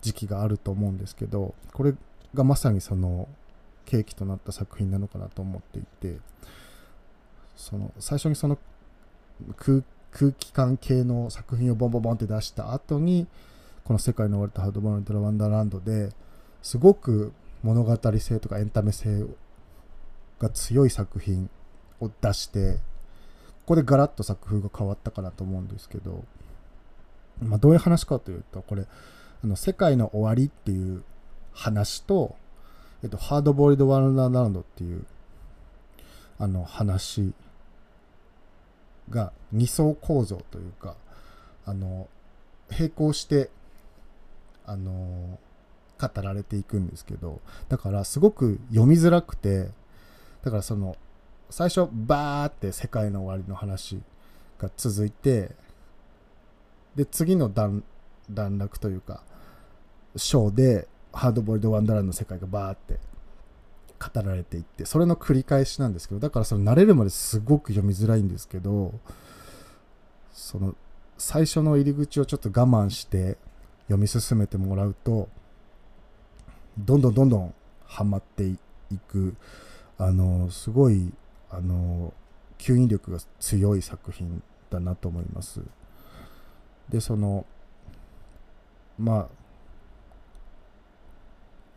[0.02, 1.94] 時期があると思うんですけどこれ
[2.34, 3.28] がまさにその
[3.86, 6.18] 契機となった作品なのかなと思っていて
[7.56, 8.58] その最初にその
[9.58, 9.84] 空
[10.34, 13.28] 気感系の作品をボンボンボンって出した後に
[13.84, 16.12] この「世界の終わりとハードボールドラワンダーランド」で
[16.62, 19.26] すごく物語性とかエンタメ性
[20.40, 21.50] が強い作品
[22.00, 22.80] を出してこ
[23.68, 26.24] こでガラッと作風が変わったかなと思うんですけど、
[27.40, 28.86] まあ、どういう話かというとこれ
[29.44, 31.04] あの世界の終わりっていう
[31.54, 32.36] 話と
[33.04, 35.06] えっと、ハードボイルドワンダーランドっていう、
[36.38, 37.34] あの話
[39.10, 40.96] が二層構造というか、
[41.66, 42.08] あの、
[42.70, 43.50] 並行して、
[44.66, 45.40] あの、
[46.00, 49.70] 語られていくんですけど、だからすごく読みづらくて、
[50.44, 50.96] だからその、
[51.50, 54.00] 最初、バーって世界の終わりの話
[54.60, 55.56] が続いて、
[56.96, 57.84] で、次の段
[58.30, 59.24] 段落というか、
[60.16, 63.00] 章で、ハードボイルド・ワンダーランドの世界がバーって
[64.00, 68.94] 語られていってそれの繰り返しなんですけどだからその慣れるまですごく読みづらいんですけど
[70.34, 70.76] その
[71.18, 73.38] 最初の入り口をちょっと我慢して
[73.84, 75.30] 読み進めてもらうと
[76.80, 77.54] どんどんどんどん
[77.86, 78.58] ハマってい
[79.08, 79.36] く
[79.98, 81.12] あのすごい
[81.52, 82.14] あの
[82.58, 85.62] 吸引力が強い作品だなと思います。
[86.90, 87.46] でその
[88.98, 89.41] まあ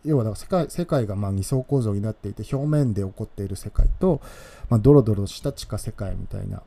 [0.04, 4.20] 要はだから世界世界がまあ二層構造になっていて表面で起こっている世界と、
[4.68, 6.62] まあ、ドロドロした地下世界みたいな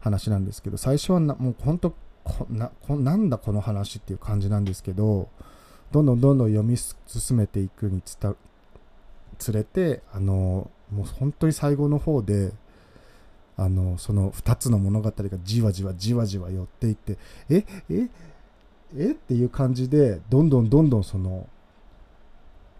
[0.00, 1.90] 話なんですけど最初はなもう本当
[2.24, 5.28] こなこなんだこの話っていう感じなんですけど
[5.92, 8.34] どんどんどんどん読み進めていくにつた
[9.38, 12.52] つれてあのもう本当に最後の方で
[13.56, 17.18] あのその2つの物語がじわじわじわじわ寄っていって
[17.50, 18.08] ええ
[18.96, 21.48] えっていう感じでどんどんどんどんその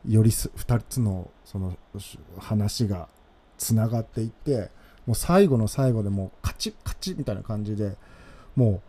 [0.07, 1.77] より2つのその
[2.39, 3.09] 話が
[3.57, 4.71] つながっていって
[5.07, 7.97] もう最後の最後でもうカチッカチッみたいな感じで
[8.55, 8.83] も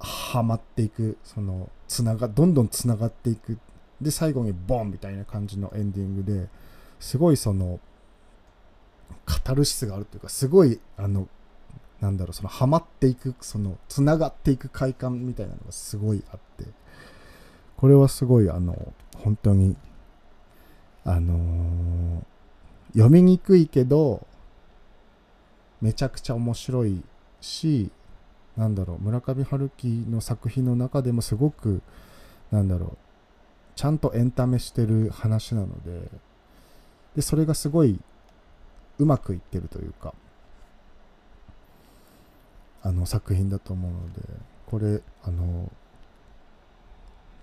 [0.00, 3.58] うはまっていくそのつながどんどんつながっていく。
[4.00, 6.48] で最後にボンみたいな感じのエンディングで
[6.98, 7.80] すごいその
[9.26, 11.28] カタルシスがあるというかすごいあの
[12.00, 16.64] なんだろうそのハマっていくそのつながっていく快感みたいなのがすごいあって
[17.76, 19.76] これはすごいあの本当に
[21.04, 21.90] あのー
[22.92, 24.26] 読みにくいけど
[25.80, 27.02] めちゃくちゃ面白い
[27.40, 27.90] し
[28.56, 31.82] なんだろう村上春樹の作品の中でもすごく
[32.50, 32.98] なんだろう
[33.76, 36.08] ちゃんとエンタメしてる話なので
[37.16, 37.98] でそれがすごい
[38.98, 40.12] うまくいってるというか
[42.82, 44.20] あの作品だと思うので
[44.66, 45.70] これあの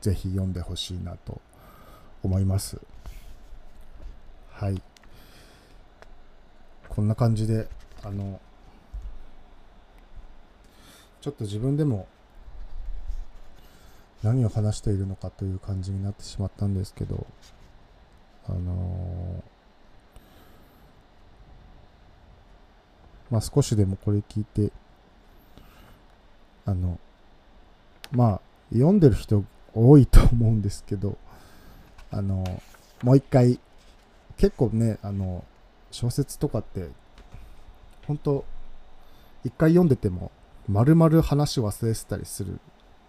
[0.01, 1.41] ぜひ読んでほしいなと
[2.21, 2.79] 思います。
[4.59, 4.81] はい。
[6.89, 7.67] こんな感じで
[8.03, 8.41] あの
[11.21, 12.07] ちょっと自分でも
[14.23, 17.27] 何を話しているのかという感じになってしまったんですけど
[18.49, 19.43] あの
[23.29, 24.71] まあ少しでもこれ聞いて
[26.65, 26.97] あの
[28.11, 28.41] まあ
[28.73, 29.45] 読んでる人
[29.75, 31.15] 多いと思うんですけど
[32.09, 32.43] あの
[33.03, 33.59] もう一回
[34.37, 35.43] 結構ねあの
[35.91, 36.89] 小説とかって
[38.05, 38.45] 本当
[39.43, 40.31] 一回読んでても
[40.67, 42.59] 丸々話忘れてたりする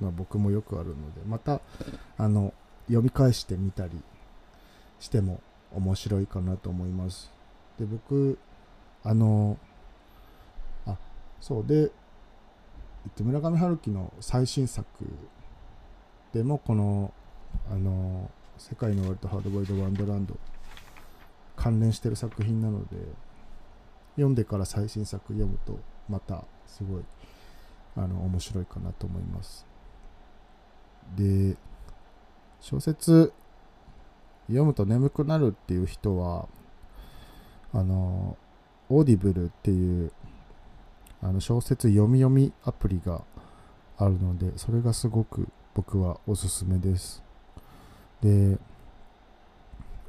[0.01, 1.61] のは僕もよくあるのでまた
[2.17, 2.53] あの
[2.87, 3.93] 読み返してみたり
[5.01, 5.41] しても
[5.75, 7.31] 面白いかなと思います。
[7.79, 8.39] で僕
[9.05, 9.59] あの
[10.87, 10.97] あ
[11.41, 11.91] そうで
[13.21, 14.87] 村上春樹の最新作
[16.33, 17.13] でもこの
[17.71, 20.37] あの世界の終わりとハードボイド・ワンドランド
[21.69, 22.97] 関連してる作品なので
[24.17, 27.03] 読んでから最新作読むとまたすごい
[27.95, 29.67] あの面白いかなと思います。
[31.15, 31.57] で
[32.63, 33.35] 小説
[34.47, 36.49] 読むと眠くなるっていう人は
[37.75, 38.39] あの
[38.89, 40.11] Audible っていう
[41.23, 43.25] あの小説読み読みアプリが
[43.99, 47.23] あるのでそれがすごく僕はおすすめです。
[48.23, 48.57] で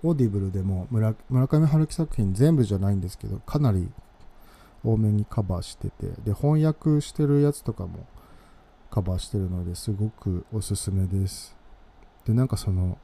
[0.04, 1.14] Audible でも村
[1.47, 3.89] 上春樹作品全部じゃないんですけどかなり
[4.84, 8.08] 多めにカバーしててで翻訳してるやつとかも
[8.89, 11.56] カバーしてるのですごくおすすめです。
[12.26, 12.97] でなんかその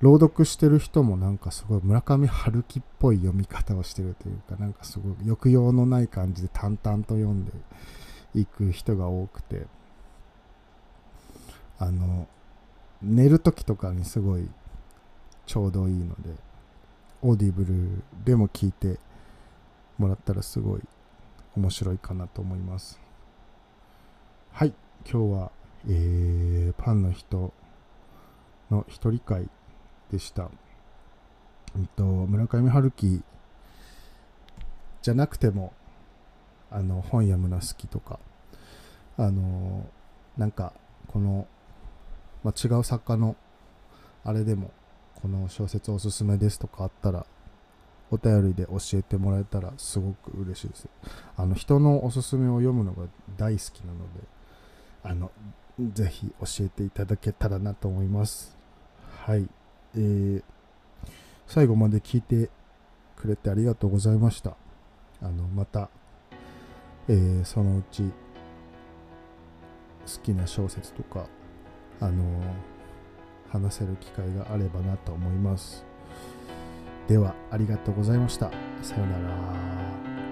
[0.00, 7.52] 朗読してる人もなんかすごい村上春樹っぽい読み方をしてるというかなんかすごい抑揚のない感じで淡々と読んで
[8.34, 9.66] いく人が多くて
[11.78, 12.28] あの
[13.02, 14.48] 寝る時とかにすごい
[15.50, 16.30] ちょうどいいので
[17.22, 17.74] オーディブル
[18.24, 19.00] でも聞いて
[19.98, 20.80] もらったらすごい
[21.56, 23.00] 面白いかなと思います
[24.52, 24.72] はい
[25.10, 25.50] 今日は、
[25.88, 27.52] えー、パンの人
[28.70, 29.48] の一人会
[30.12, 30.50] でした。
[31.76, 33.22] えっと、村上春樹
[35.02, 35.72] じゃなくても、
[36.70, 38.18] あの、本読むの好きとか、
[39.16, 39.88] あの、
[40.36, 40.72] なんか、
[41.08, 41.46] この、
[42.44, 43.36] まあ、違う作家の、
[44.24, 44.70] あれでも、
[45.20, 47.26] この小説おすすめですとかあったら、
[48.10, 50.88] お便りで教えてもらえたらすごく嬉しいです。
[51.36, 53.04] あの、人のおすすめを読むのが
[53.36, 54.20] 大好きなので、
[55.04, 55.30] あの、
[55.92, 58.56] ぜひ教えていただけたらなと思います。
[59.24, 59.48] はい。
[59.94, 60.42] えー、
[61.46, 62.50] 最後まで聞いて
[63.16, 64.56] くれてありがとうございました。
[65.22, 65.88] あの、また、
[67.08, 68.12] えー、そのうち、好
[70.22, 71.26] きな小説とか、
[72.00, 72.24] あの
[73.50, 75.84] 話せる機会があればなと思います。
[77.08, 78.50] ではありがとうございました。
[78.82, 80.29] さようなら。